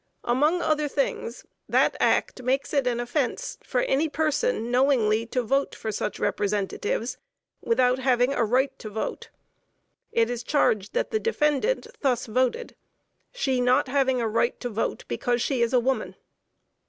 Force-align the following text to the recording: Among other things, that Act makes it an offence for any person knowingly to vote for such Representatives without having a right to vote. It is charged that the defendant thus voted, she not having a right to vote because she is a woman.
Among 0.23 0.63
other 0.63 0.87
things, 0.87 1.45
that 1.69 1.95
Act 1.99 2.41
makes 2.41 2.73
it 2.73 2.87
an 2.87 2.99
offence 2.99 3.59
for 3.63 3.81
any 3.81 4.09
person 4.09 4.71
knowingly 4.71 5.27
to 5.27 5.43
vote 5.43 5.75
for 5.75 5.91
such 5.91 6.19
Representatives 6.19 7.19
without 7.61 7.99
having 7.99 8.33
a 8.33 8.43
right 8.43 8.71
to 8.79 8.89
vote. 8.89 9.29
It 10.11 10.27
is 10.27 10.41
charged 10.41 10.93
that 10.95 11.11
the 11.11 11.19
defendant 11.19 11.85
thus 11.99 12.25
voted, 12.25 12.73
she 13.31 13.61
not 13.61 13.87
having 13.89 14.19
a 14.19 14.27
right 14.27 14.59
to 14.61 14.69
vote 14.69 15.05
because 15.07 15.39
she 15.39 15.61
is 15.61 15.71
a 15.71 15.79
woman. 15.79 16.15